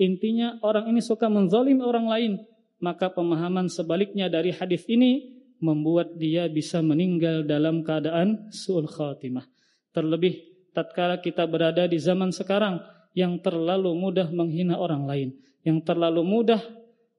[0.00, 2.32] Intinya orang ini suka menzalim orang lain,
[2.80, 9.44] maka pemahaman sebaliknya dari hadis ini membuat dia bisa meninggal dalam keadaan suul khatimah.
[9.92, 10.40] Terlebih
[10.72, 12.80] tatkala kita berada di zaman sekarang
[13.12, 15.28] yang terlalu mudah menghina orang lain,
[15.68, 16.64] yang terlalu mudah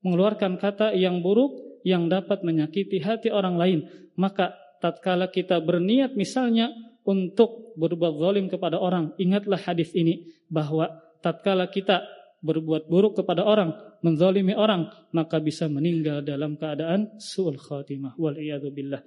[0.01, 1.53] mengeluarkan kata yang buruk
[1.85, 3.79] yang dapat menyakiti hati orang lain,
[4.17, 6.73] maka tatkala kita berniat misalnya
[7.05, 10.89] untuk berbuat zalim kepada orang, ingatlah hadis ini bahwa
[11.21, 12.01] tatkala kita
[12.44, 13.74] berbuat buruk kepada orang,
[14.04, 18.14] menzalimi orang, maka bisa meninggal dalam keadaan su'ul khatimah.
[18.20, 18.38] Wal
[18.70, 19.02] billah.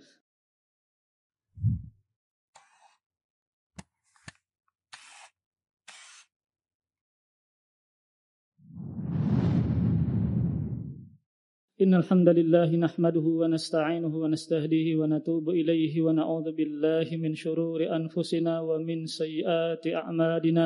[11.79, 19.87] إن الحمد لله نحمده ونستعينه ونستهديه ونتوب إليه ونعوذ بالله من شرور أنفسنا ومن سيئات
[19.87, 20.65] أعمالنا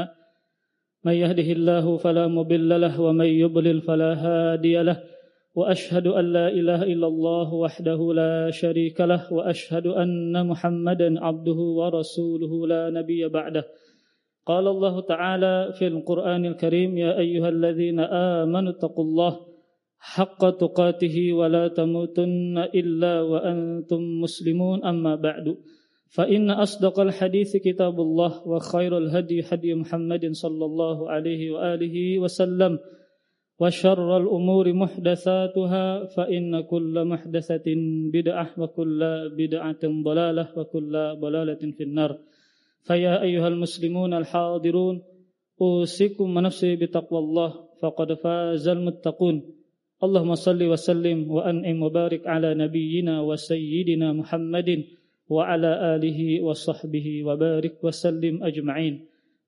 [1.04, 5.02] من يهده الله فلا مضل له ومن يضلل فلا هادي له
[5.54, 12.66] وأشهد أن لا إله إلا الله وحده لا شريك له وأشهد أن محمدا عبده ورسوله
[12.66, 13.64] لا نبي بعده.
[14.46, 19.32] قال الله تعالى في القرآن الكريم يا أيها الذين آمنوا اتقوا الله
[19.98, 24.84] حق تقاته ولا تموتن إلا وأنتم مسلمون.
[24.84, 25.56] أما بعد
[26.08, 32.78] فإن أصدق الحديث كتاب الله وخير الهدي هدي محمد صلى الله عليه وآله وسلم
[33.60, 37.66] وشر الأمور محدثاتها فإن كل محدثة
[38.12, 39.00] بدعة وكل
[39.36, 42.18] بدعة ضلالة وكل ضلالة في النار.
[42.82, 45.02] فيا أيها المسلمون الحاضرون
[45.60, 47.50] أوصيكم ونفسي بتقوى الله
[47.82, 49.36] فقد فاز المتقون.
[50.04, 54.84] اللهم صل وسلم وأنعم وبارك على نبينا وسيدنا محمد
[55.29, 58.95] وعلى آله وصحبه وبارك وسلم أجمعين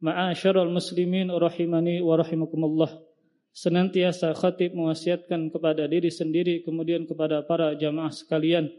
[0.04, 2.94] Ma'asyiral muslimin rahimani wa rahimakumullah.
[3.56, 8.70] Senantiasa khatib mewasiatkan kepada diri sendiri kemudian kepada para jamaah sekalian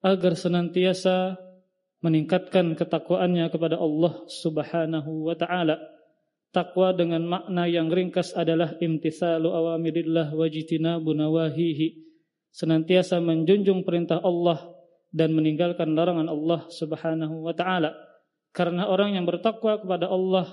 [0.00, 1.36] agar senantiasa
[2.00, 5.76] meningkatkan ketakwaannya kepada Allah Subhanahu wa taala.
[6.50, 12.00] Takwa dengan makna yang ringkas adalah imtithalu awamirillah wa jitinabu nawahihi.
[12.48, 14.72] Senantiasa menjunjung perintah Allah
[15.11, 17.91] dan meninggalkan larangan Allah Subhanahu wa taala.
[18.51, 20.47] Karena orang yang bertakwa kepada Allah,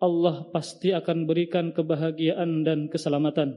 [0.00, 3.56] Allah pasti akan berikan kebahagiaan dan keselamatan.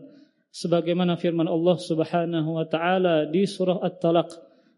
[0.54, 4.30] Sebagaimana firman Allah Subhanahu wa taala di surah At-Talaq,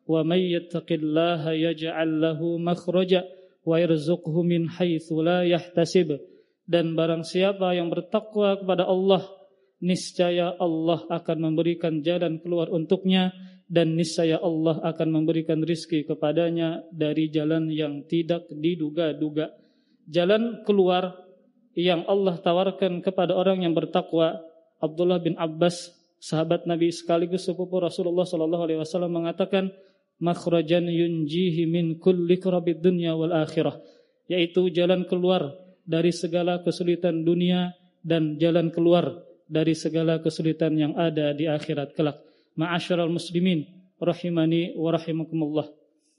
[0.05, 3.25] "Wa may yattaqillaha yaj'al lahu makhraja
[3.65, 6.15] wa yarzuqhu min haitsu la yahtasib."
[6.65, 9.21] Dan barang siapa yang bertakwa kepada Allah,
[9.83, 17.33] niscaya Allah akan memberikan jalan keluar untuknya dan niscaya Allah akan memberikan rizki kepadanya dari
[17.33, 19.51] jalan yang tidak diduga-duga.
[20.05, 21.17] Jalan keluar
[21.73, 24.37] yang Allah tawarkan kepada orang yang bertakwa.
[24.77, 29.73] Abdullah bin Abbas, sahabat Nabi sekaligus sepupu Rasulullah sallallahu alaihi wasallam mengatakan,
[30.21, 33.81] "Makhrajan yunjihi min kulli kurabid dunya wal akhirah."
[34.29, 37.73] Yaitu jalan keluar dari segala kesulitan dunia
[38.05, 42.17] dan jalan keluar dari segala kesulitan yang ada di akhirat kelak.
[42.57, 43.65] Ma'asyiral muslimin
[44.01, 45.67] rahimani wa rahimakumullah.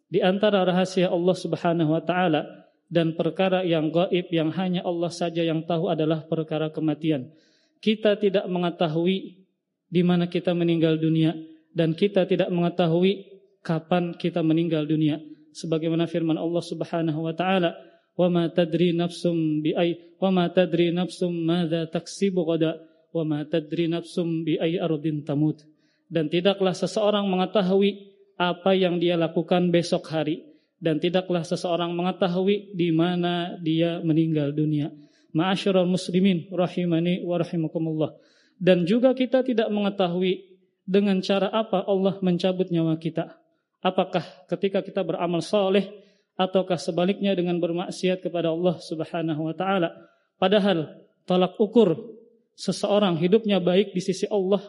[0.06, 2.46] Di antara rahasia Allah Subhanahu wa taala
[2.86, 7.34] dan perkara yang gaib yang hanya Allah saja yang tahu adalah perkara kematian.
[7.82, 9.42] Kita tidak mengetahui
[9.90, 11.34] di mana kita meninggal dunia
[11.74, 13.26] dan kita tidak mengetahui
[13.66, 15.18] kapan kita meninggal dunia.
[15.50, 17.74] Sebagaimana firman Allah Subhanahu wa taala,
[18.14, 22.78] "Wa ma tadri nafsum bi ay wa ma tadri nafsum madza taksibu ghada
[23.16, 25.64] wa ma tadri nafsum bi ay ardin tamut."
[26.06, 30.44] dan tidaklah seseorang mengetahui apa yang dia lakukan besok hari
[30.78, 34.92] dan tidaklah seseorang mengetahui di mana dia meninggal dunia.
[35.32, 38.16] Ma'asyiral muslimin rahimani wa rahimakumullah.
[38.56, 43.36] Dan juga kita tidak mengetahui dengan cara apa Allah mencabut nyawa kita.
[43.84, 45.92] Apakah ketika kita beramal soleh
[46.36, 49.92] ataukah sebaliknya dengan bermaksiat kepada Allah Subhanahu wa taala.
[50.36, 52.15] Padahal tolak ukur
[52.56, 54.64] seseorang hidupnya baik di sisi Allah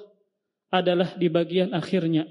[0.69, 2.27] adalah di bagian akhirnya.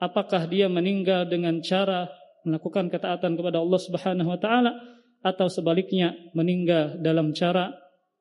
[0.00, 2.08] Apakah dia meninggal dengan cara
[2.44, 4.72] melakukan ketaatan kepada Allah Subhanahu wa taala
[5.20, 7.72] atau sebaliknya meninggal dalam cara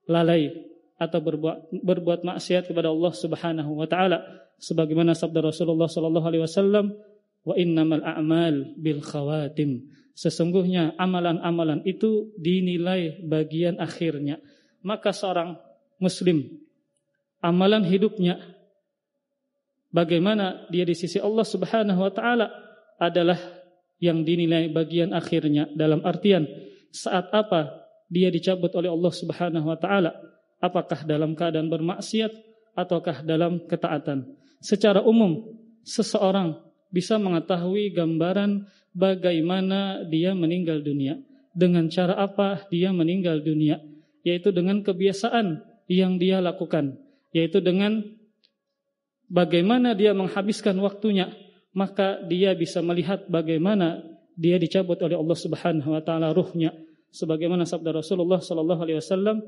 [0.07, 0.51] lalai
[0.99, 4.23] atau berbuat berbuat maksiat kepada Allah Subhanahu wa taala?
[4.59, 6.91] Sebagaimana sabda Rasulullah sallallahu alaihi wasallam
[7.47, 9.87] wa innamal a'mal bil khawatim.
[10.19, 14.35] Sesungguhnya amalan-amalan itu dinilai bagian akhirnya.
[14.83, 15.55] Maka seorang
[16.03, 16.59] muslim
[17.39, 18.39] amalan hidupnya
[19.91, 22.47] bagaimana dia di sisi Allah Subhanahu wa taala
[22.99, 23.39] adalah
[23.99, 26.47] yang dinilai bagian akhirnya dalam artian
[26.91, 30.11] saat apa dia dicabut oleh Allah Subhanahu wa taala
[30.59, 32.31] apakah dalam keadaan bermaksiat
[32.75, 34.27] ataukah dalam ketaatan.
[34.59, 36.59] Secara umum, seseorang
[36.91, 41.19] bisa mengetahui gambaran bagaimana dia meninggal dunia.
[41.55, 43.81] Dengan cara apa dia meninggal dunia?
[44.23, 46.99] Yaitu dengan kebiasaan yang dia lakukan.
[47.35, 48.01] Yaitu dengan
[49.29, 51.29] bagaimana dia menghabiskan waktunya.
[51.69, 54.01] Maka dia bisa melihat bagaimana
[54.39, 56.71] dia dicabut oleh Allah Subhanahu wa taala ruhnya
[57.11, 59.43] sebagaimana sabda Rasulullah sallallahu alaihi wasallam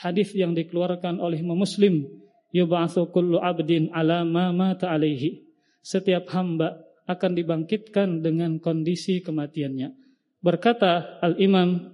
[0.00, 2.08] hadis yang dikeluarkan oleh Muslim
[2.54, 5.44] yub'atsu kullu 'abdin 'ala ma mata alaihi
[5.84, 9.92] setiap hamba akan dibangkitkan dengan kondisi kematiannya
[10.40, 11.92] berkata Al-Imam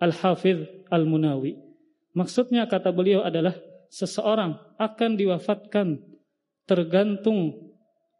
[0.00, 1.52] Al-Hafidh Al-Munawi
[2.16, 3.52] maksudnya kata beliau adalah
[3.88, 6.00] seseorang akan diwafatkan
[6.68, 7.72] tergantung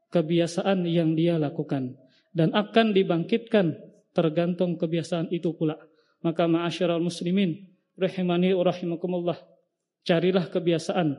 [0.08, 1.96] kebiasaan yang dia lakukan
[2.32, 3.76] dan akan dibangkitkan
[4.16, 5.76] tergantung kebiasaan itu pula.
[6.24, 7.54] Maka ma'asyiral muslimin
[7.94, 9.38] rahimani wa rahimakumullah
[10.02, 11.14] carilah kebiasaan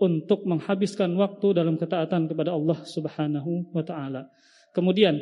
[0.00, 4.26] untuk menghabiskan waktu dalam ketaatan kepada Allah Subhanahu wa taala.
[4.74, 5.16] Kemudian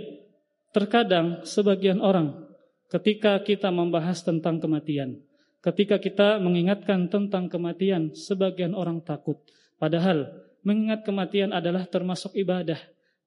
[0.72, 2.48] terkadang sebagian orang
[2.88, 5.20] ketika kita membahas tentang kematian,
[5.62, 9.38] ketika kita mengingatkan tentang kematian, sebagian orang takut.
[9.78, 10.28] Padahal
[10.66, 12.78] mengingat kematian adalah termasuk ibadah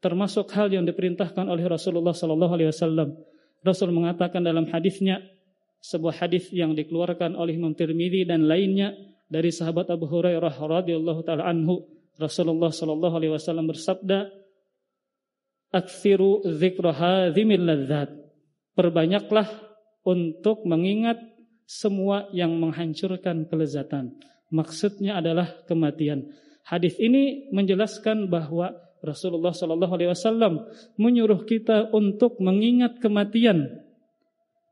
[0.05, 3.17] termasuk hal yang diperintahkan oleh Rasulullah sallallahu alaihi wasallam.
[3.65, 5.17] Rasul mengatakan dalam hadisnya
[5.81, 8.93] sebuah hadis yang dikeluarkan oleh Imam Tirmizi dan lainnya
[9.25, 11.89] dari sahabat Abu Hurairah radhiyallahu taala anhu
[12.21, 14.29] Rasulullah sallallahu alaihi wasallam bersabda
[15.73, 18.13] Aksiru dzikra hadzimil ladzat
[18.77, 19.49] Perbanyaklah
[20.05, 21.17] untuk mengingat
[21.65, 24.13] semua yang menghancurkan kelezatan.
[24.53, 26.29] Maksudnya adalah kematian.
[26.65, 28.73] Hadis ini menjelaskan bahwa
[29.05, 30.65] Rasulullah Shallallahu Alaihi Wasallam
[30.97, 33.85] menyuruh kita untuk mengingat kematian.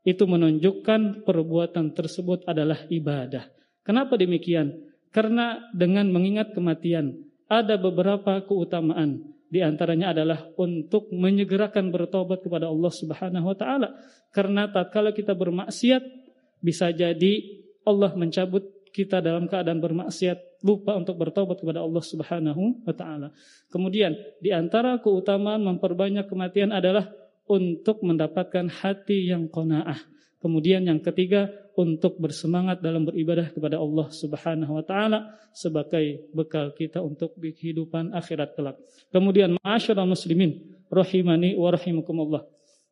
[0.02, 3.46] Itu menunjukkan perbuatan tersebut adalah ibadah.
[3.86, 4.90] Kenapa demikian?
[5.14, 7.14] Karena dengan mengingat kematian
[7.46, 9.22] ada beberapa keutamaan.
[9.46, 13.88] Di antaranya adalah untuk menyegerakan bertobat kepada Allah Subhanahu wa taala.
[14.34, 16.23] Karena tatkala kita bermaksiat
[16.64, 22.94] bisa jadi Allah mencabut kita dalam keadaan bermaksiat lupa untuk bertobat kepada Allah Subhanahu wa
[22.96, 23.28] taala.
[23.68, 27.12] Kemudian di antara keutamaan memperbanyak kematian adalah
[27.44, 30.00] untuk mendapatkan hati yang qanaah.
[30.40, 37.04] Kemudian yang ketiga untuk bersemangat dalam beribadah kepada Allah Subhanahu wa taala sebagai bekal kita
[37.04, 38.80] untuk kehidupan akhirat kelak.
[39.12, 42.42] Kemudian ma'asyiral muslimin rahimani wa rahimakumullah.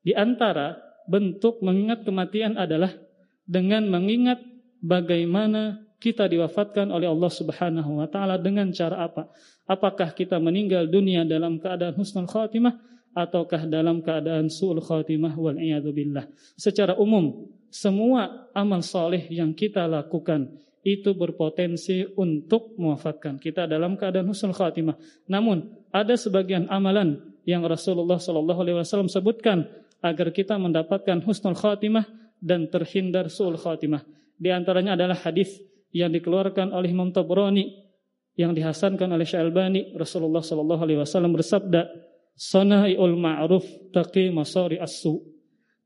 [0.03, 0.77] Di antara
[1.07, 2.91] bentuk mengingat kematian adalah
[3.47, 4.43] dengan mengingat
[4.83, 9.31] bagaimana kita diwafatkan oleh Allah Subhanahu wa taala dengan cara apa?
[9.71, 12.75] Apakah kita meninggal dunia dalam keadaan husnul khatimah
[13.13, 15.57] ataukah dalam keadaan suul khatimah wal
[15.93, 16.27] billah.
[16.57, 20.49] Secara umum, semua amal soleh yang kita lakukan
[20.83, 24.99] itu berpotensi untuk mewafatkan kita dalam keadaan husnul khatimah.
[25.31, 29.69] Namun, ada sebagian amalan yang Rasulullah Shallallahu alaihi wasallam sebutkan
[30.03, 34.03] agar kita mendapatkan husnul khatimah dan terhindar suul khatimah.
[34.35, 35.63] Di antaranya adalah hadis
[35.95, 37.71] yang dikeluarkan oleh Imam Tabrani
[38.35, 41.87] yang dihasankan oleh Syalbani Rasulullah sallallahu alaihi wasallam bersabda
[42.35, 43.63] sanaiul ma'ruf
[43.95, 45.23] taqi masari as-su.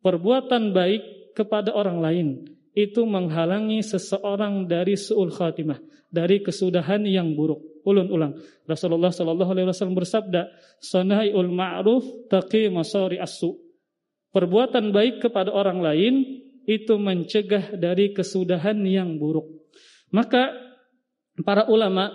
[0.01, 2.29] Perbuatan baik kepada orang lain
[2.73, 5.77] itu menghalangi seseorang dari suul khatimah
[6.09, 7.61] dari kesudahan yang buruk.
[7.87, 8.35] Ulun ulang.
[8.67, 10.49] Rasulullah sallallahu alaihi wasallam bersabda
[10.81, 12.03] sanaiul ma'ruf
[12.33, 13.66] taqi masari as-su
[14.37, 19.49] perbuatan baik kepada orang lain itu mencegah dari kesudahan yang buruk
[20.13, 20.55] maka
[21.45, 22.11] para ulama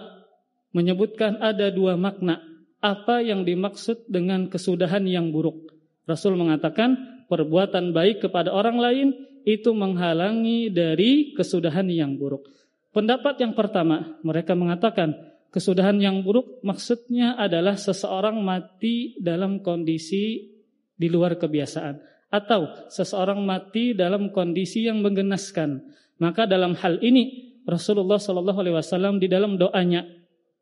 [0.71, 2.39] menyebutkan ada dua makna
[2.81, 5.69] apa yang dimaksud dengan kesudahan yang buruk.
[6.09, 6.97] Rasul mengatakan
[7.29, 9.07] perbuatan baik kepada orang lain
[9.45, 12.49] itu menghalangi dari kesudahan yang buruk.
[12.91, 15.13] Pendapat yang pertama, mereka mengatakan
[15.53, 20.49] kesudahan yang buruk maksudnya adalah seseorang mati dalam kondisi
[20.97, 25.83] di luar kebiasaan atau seseorang mati dalam kondisi yang menggenaskan.
[26.23, 30.07] Maka dalam hal ini Rasulullah Shallallahu Alaihi Wasallam di dalam doanya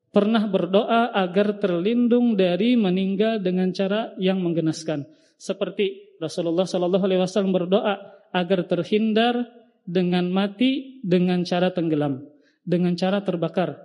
[0.10, 5.06] pernah berdoa agar terlindung dari meninggal dengan cara yang menggenaskan.
[5.38, 7.96] Seperti Rasulullah Shallallahu Alaihi Wasallam berdoa
[8.34, 9.48] agar terhindar
[9.86, 12.26] dengan mati dengan cara tenggelam,
[12.66, 13.78] dengan cara terbakar,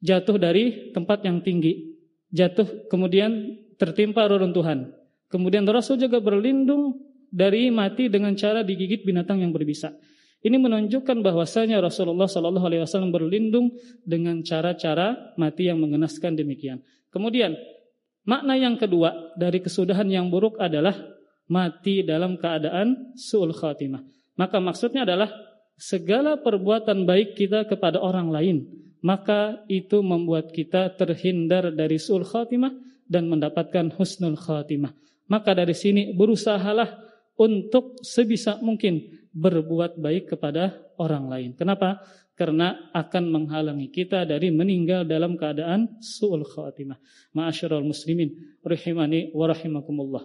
[0.00, 1.96] jatuh dari tempat yang tinggi,
[2.32, 4.92] jatuh kemudian tertimpa reruntuhan.
[5.28, 7.03] Kemudian Rasul juga berlindung
[7.34, 9.90] dari mati dengan cara digigit binatang yang berbisa.
[10.44, 13.74] Ini menunjukkan bahwasanya Rasulullah Shallallahu Alaihi Wasallam berlindung
[14.06, 16.84] dengan cara-cara mati yang mengenaskan demikian.
[17.10, 17.58] Kemudian
[18.22, 20.94] makna yang kedua dari kesudahan yang buruk adalah
[21.50, 24.04] mati dalam keadaan suul khatimah.
[24.36, 25.32] Maka maksudnya adalah
[25.74, 28.56] segala perbuatan baik kita kepada orang lain,
[29.00, 32.72] maka itu membuat kita terhindar dari sul khatimah
[33.08, 34.92] dan mendapatkan husnul khatimah.
[35.24, 41.50] Maka dari sini berusahalah untuk sebisa mungkin berbuat baik kepada orang lain.
[41.58, 41.98] Kenapa?
[42.34, 46.98] Karena akan menghalangi kita dari meninggal dalam keadaan su'ul khatimah.
[47.34, 50.24] Ma'asyiral muslimin rahimani wa rahimakumullah.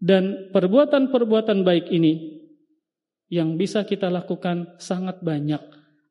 [0.00, 2.40] Dan perbuatan-perbuatan baik ini
[3.28, 5.60] yang bisa kita lakukan sangat banyak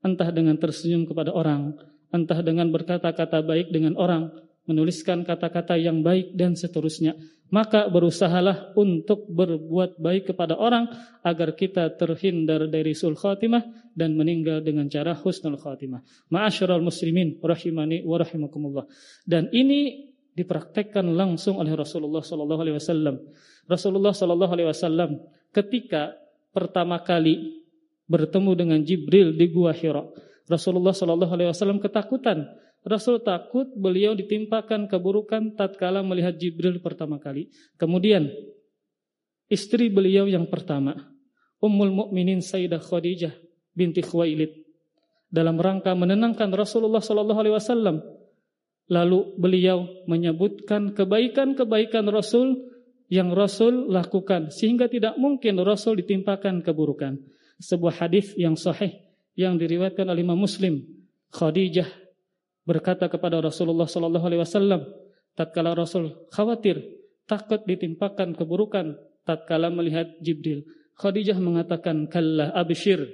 [0.06, 1.76] entah dengan tersenyum kepada orang,
[2.14, 4.30] entah dengan berkata-kata baik dengan orang,
[4.70, 7.18] menuliskan kata-kata yang baik dan seterusnya.
[7.50, 10.86] Maka berusahalah untuk berbuat baik kepada orang
[11.26, 16.06] agar kita terhindar dari sul khatimah dan meninggal dengan cara husnul khatimah.
[16.30, 18.86] Ma'asyiral muslimin rahimani wa rahimakumullah.
[19.26, 23.18] Dan ini dipraktekkan langsung oleh Rasulullah sallallahu alaihi wasallam.
[23.66, 25.18] Rasulullah sallallahu alaihi wasallam
[25.50, 26.14] ketika
[26.54, 27.66] pertama kali
[28.10, 30.02] bertemu dengan Jibril di Gua Hira.
[30.50, 32.50] Rasulullah Shallallahu Alaihi Wasallam ketakutan.
[32.88, 37.52] Rasul takut beliau ditimpakan keburukan tatkala melihat Jibril pertama kali.
[37.76, 38.32] Kemudian
[39.52, 40.96] istri beliau yang pertama,
[41.60, 43.36] Ummul Mukminin Sayyidah Khadijah
[43.76, 44.64] binti Khuwailid
[45.28, 47.98] dalam rangka menenangkan Rasulullah Shallallahu Alaihi Wasallam.
[48.90, 52.74] Lalu beliau menyebutkan kebaikan-kebaikan Rasul
[53.06, 57.22] yang Rasul lakukan sehingga tidak mungkin Rasul ditimpakan keburukan
[57.62, 58.98] sebuah hadis yang sahih
[59.38, 60.82] yang diriwayatkan oleh Imam Muslim.
[61.30, 61.86] Khadijah
[62.70, 64.86] berkata kepada Rasulullah sallallahu alaihi wasallam
[65.34, 66.78] tatkala Rasul khawatir
[67.26, 68.94] takut ditimpakan keburukan
[69.26, 70.62] tatkala melihat Jibril.
[71.02, 73.10] Khadijah mengatakan kalla abshir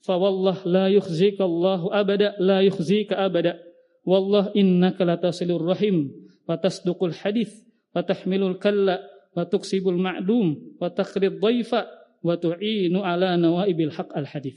[0.00, 3.60] fa wallah la yukhzika Allah abada la yukhzika abada
[4.06, 6.08] wallah innaka latasilur rahim
[6.48, 7.52] wa tasduqul hadith
[7.92, 9.02] wa tahmilul kalla
[9.36, 11.84] wa tuksibul ma'dum wa takhrid dhaifa
[12.24, 14.56] wa tu'inu ala nawaibil haq al hadis.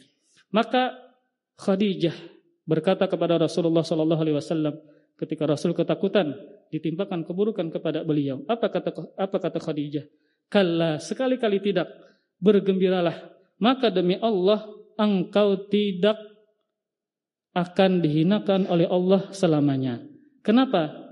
[0.54, 0.96] Maka
[1.60, 2.16] Khadijah
[2.70, 4.78] berkata kepada Rasulullah sallallahu alaihi wasallam
[5.18, 6.38] ketika Rasul ketakutan
[6.70, 8.46] ditimpakan keburukan kepada beliau.
[8.46, 10.06] Apa kata apa kata Khadijah?
[10.46, 11.90] Kalla sekali-kali tidak
[12.38, 16.16] bergembiralah maka demi Allah engkau tidak
[17.58, 20.00] akan dihinakan oleh Allah selamanya.
[20.46, 21.10] Kenapa?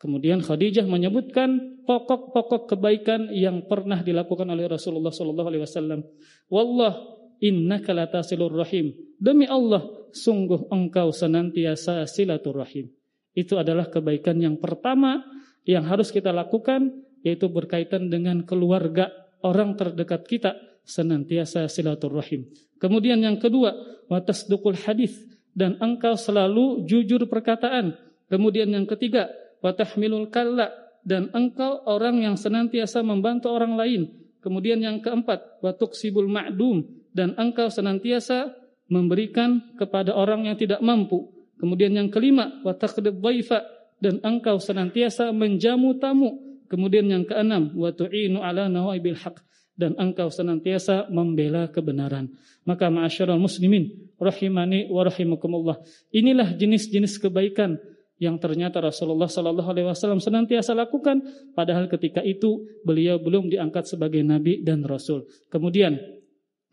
[0.00, 6.04] Kemudian Khadijah menyebutkan pokok-pokok kebaikan yang pernah dilakukan oleh Rasulullah sallallahu alaihi.
[6.48, 8.94] Wallah innaka latasilur rahim.
[9.18, 9.82] Demi Allah,
[10.14, 12.90] sungguh engkau senantiasa silaturahim.
[13.34, 15.26] Itu adalah kebaikan yang pertama
[15.66, 19.10] yang harus kita lakukan yaitu berkaitan dengan keluarga
[19.42, 22.46] orang terdekat kita senantiasa silaturahim.
[22.78, 23.74] Kemudian yang kedua,
[24.12, 25.16] watasdukul hadis
[25.56, 27.96] dan engkau selalu jujur perkataan.
[28.28, 29.32] Kemudian yang ketiga,
[29.64, 30.68] watahmilul kalla
[31.00, 34.02] dan engkau orang yang senantiasa membantu orang lain.
[34.44, 38.52] Kemudian yang keempat, watuk sibul ma'dum dan engkau senantiasa
[38.90, 41.30] memberikan kepada orang yang tidak mampu.
[41.56, 43.64] Kemudian yang kelima, dhaifa
[44.02, 46.60] dan engkau senantiasa menjamu tamu.
[46.68, 49.40] Kemudian yang keenam, watu'inu ala nawaibil haq
[49.78, 52.34] dan engkau senantiasa membela kebenaran.
[52.66, 55.78] Maka ma'asyiral muslimin rahimani wa rahimakumullah.
[56.10, 57.78] Inilah jenis-jenis kebaikan
[58.22, 61.20] yang ternyata Rasulullah Sallallahu Alaihi Wasallam senantiasa lakukan,
[61.52, 65.26] padahal ketika itu beliau belum diangkat sebagai nabi dan rasul.
[65.50, 65.98] Kemudian,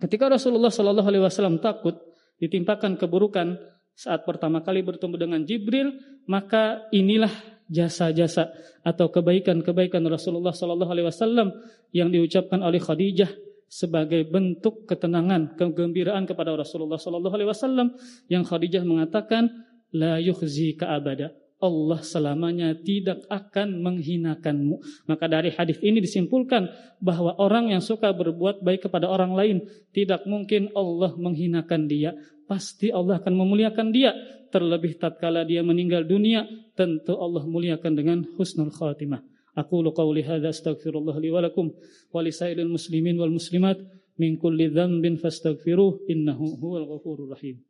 [0.01, 1.95] ketika Rasulullah Sallallahu Alaihi Wasallam takut
[2.41, 3.55] ditimpakan keburukan
[3.93, 5.93] saat pertama kali bertemu dengan Jibril,
[6.25, 7.31] maka inilah
[7.69, 8.51] jasa-jasa
[8.83, 11.53] atau kebaikan-kebaikan Rasulullah Sallallahu Alaihi Wasallam
[11.93, 13.29] yang diucapkan oleh Khadijah
[13.71, 17.87] sebagai bentuk ketenangan, kegembiraan kepada Rasulullah Sallallahu Alaihi Wasallam
[18.27, 19.47] yang Khadijah mengatakan
[19.95, 21.31] la yukhzika abada.
[21.61, 25.05] Allah selamanya tidak akan menghinakanmu.
[25.05, 29.57] Maka dari hadis ini disimpulkan bahwa orang yang suka berbuat baik kepada orang lain
[29.93, 32.17] tidak mungkin Allah menghinakan dia.
[32.49, 34.11] Pasti Allah akan memuliakan dia.
[34.51, 36.43] Terlebih tatkala dia meninggal dunia,
[36.75, 39.23] tentu Allah muliakan dengan husnul khatimah.
[39.55, 41.71] Aku qawli hadza astaghfirullah li wa lakum
[42.11, 43.79] muslimin wal muslimat
[44.19, 47.63] min kulli dhanbin fastaghfiruh innahu huwal ghafurur rahim.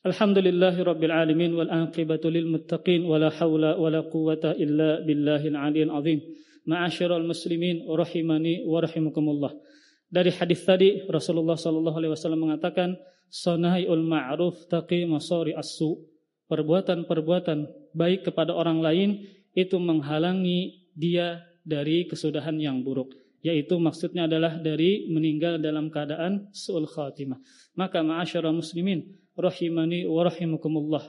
[0.00, 6.24] Alhamdulillahi Rabbil Alamin wal aqibatu lil muttaqin wala hawla wala quwata illa billahil aliyyil azim.
[6.64, 9.52] Ma'asyiral muslimin rahimani wa rahimakumullah.
[10.08, 12.96] Dari hadis tadi Rasulullah sallallahu alaihi wasallam mengatakan
[13.28, 16.00] sanaiul ma'ruf taqi masari as-su.
[16.48, 19.20] Perbuatan-perbuatan baik kepada orang lain
[19.52, 26.84] itu menghalangi dia dari kesudahan yang buruk yaitu maksudnya adalah dari meninggal dalam keadaan suul
[26.84, 27.40] khatimah
[27.76, 31.04] maka ma'asyara muslimin rahimani wa rahimakumullah.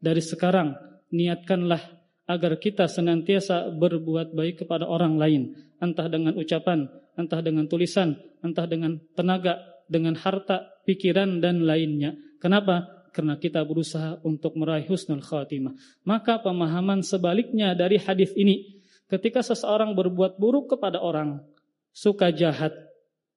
[0.00, 0.76] Dari sekarang
[1.12, 1.80] niatkanlah
[2.28, 5.42] agar kita senantiasa berbuat baik kepada orang lain,
[5.82, 6.86] entah dengan ucapan,
[7.18, 9.58] entah dengan tulisan, entah dengan tenaga,
[9.90, 12.14] dengan harta, pikiran dan lainnya.
[12.38, 13.02] Kenapa?
[13.10, 15.74] Karena kita berusaha untuk meraih husnul khatimah.
[16.06, 18.78] Maka pemahaman sebaliknya dari hadis ini,
[19.10, 21.42] ketika seseorang berbuat buruk kepada orang,
[21.90, 22.72] suka jahat,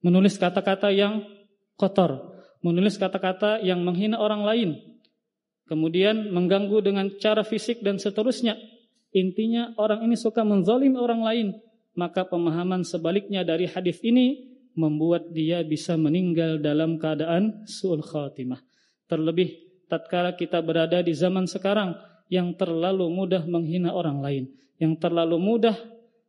[0.04, 1.26] menulis kata-kata yang
[1.78, 4.70] kotor, menulis kata-kata yang menghina orang lain,
[5.68, 8.56] kemudian mengganggu dengan cara fisik dan seterusnya.
[9.14, 11.48] Intinya orang ini suka menzalim orang lain,
[11.94, 18.58] maka pemahaman sebaliknya dari hadis ini membuat dia bisa meninggal dalam keadaan suul khatimah.
[19.06, 19.54] Terlebih
[19.86, 21.94] tatkala kita berada di zaman sekarang
[22.34, 24.44] yang terlalu mudah menghina orang lain,
[24.82, 25.78] yang terlalu mudah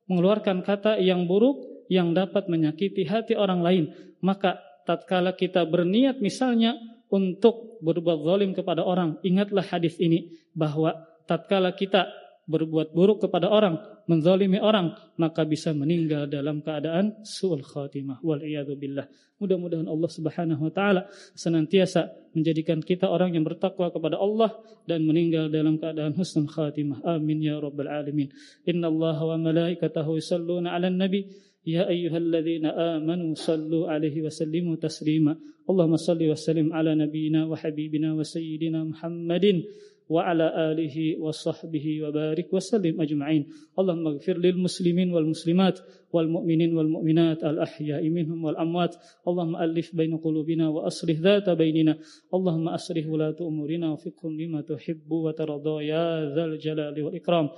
[0.04, 3.84] mengeluarkan kata yang buruk yang dapat menyakiti hati orang lain,
[4.24, 6.76] maka tatkala kita berniat misalnya
[7.08, 10.94] untuk berbuat zalim kepada orang, ingatlah hadis ini bahwa
[11.28, 12.10] tatkala kita
[12.44, 18.20] berbuat buruk kepada orang, menzalimi orang, maka bisa meninggal dalam keadaan su'ul khatimah.
[18.20, 18.44] Wal
[18.76, 19.08] billah.
[19.40, 21.02] Mudah-mudahan Allah Subhanahu wa taala
[21.34, 24.52] senantiasa menjadikan kita orang yang bertakwa kepada Allah
[24.84, 27.02] dan meninggal dalam keadaan husnul khatimah.
[27.16, 28.28] Amin ya rabbal alamin.
[28.68, 31.26] Inna Allah wa malaikatahu yusalluna 'alan nabi
[31.66, 35.36] يا أيها الذين آمنوا صلوا عليه وسلموا تسليما.
[35.70, 39.64] اللهم صل وسلم على نبينا وحبيبنا وسيدنا محمد
[40.08, 43.42] وعلى آله وصحبه وبارك وسلم أجمعين.
[43.78, 45.80] اللهم اغفر للمسلمين والمسلمات
[46.12, 48.96] والمؤمنين والمؤمنات الأحياء منهم والأموات.
[49.28, 51.96] اللهم ألف بين قلوبنا وأصلح ذات بيننا.
[52.34, 57.48] اللهم أصلح ولاة أمورنا وفقهم لما تحب وترضى يا ذا الجلال والإكرام.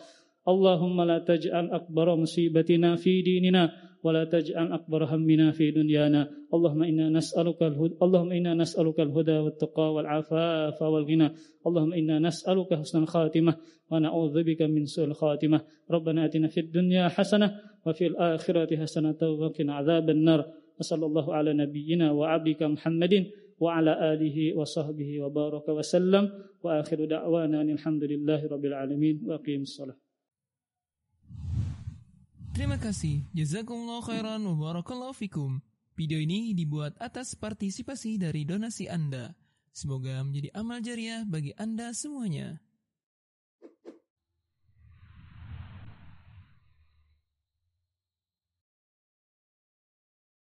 [0.46, 3.85] اللهم لا تجعل أكبر مصيبتنا في ديننا.
[4.02, 6.30] ولا تجعل أكبر همنا في دنيانا.
[6.54, 11.28] اللهم إنا نسألك الهدى اللهم إنا نسألك الهدى والتقى والعفاف والغنى.
[11.66, 13.56] اللهم إنا نسألك حسن الخاتمة
[13.90, 15.60] ونعوذ بك من سوء الخاتمة.
[15.90, 17.54] ربنا آتنا في الدنيا حسنة
[17.86, 20.40] وفي الآخرة حسنة وقنا عذاب النار.
[20.80, 23.26] وصلى الله على نبينا وعبدك محمد
[23.60, 26.25] وعلى آله وصحبه وبارك وسلم.
[26.62, 29.21] وآخر دعوانا الحمد لله رب العالمين.
[29.26, 30.05] وأقيم الصلاة.
[32.56, 33.21] Terima kasih.
[33.36, 35.60] Jazakumullah khairan wa barakallahu fikum.
[35.92, 39.36] Video ini dibuat atas partisipasi dari donasi Anda.
[39.76, 42.56] Semoga menjadi amal jariah bagi Anda semuanya.